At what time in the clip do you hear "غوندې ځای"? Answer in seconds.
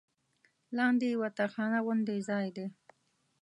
1.85-2.47